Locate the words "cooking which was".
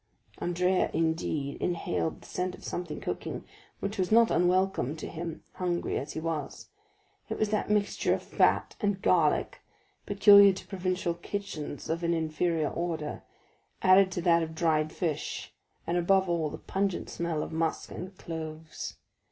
2.99-4.11